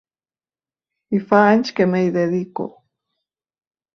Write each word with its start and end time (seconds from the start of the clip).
I 1.17 1.19
fa 1.33 1.41
anys 1.49 1.73
que 1.79 1.85
m’hi 1.91 2.09
dedico. 2.17 2.67